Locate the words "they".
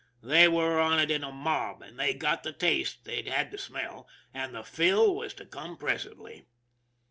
0.23-0.47, 1.99-2.15